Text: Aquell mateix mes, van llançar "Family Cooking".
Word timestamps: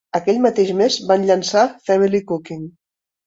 Aquell 0.19 0.37
mateix 0.45 0.71
mes, 0.79 0.95
van 1.11 1.27
llançar 1.31 1.67
"Family 1.91 2.25
Cooking". 2.33 2.65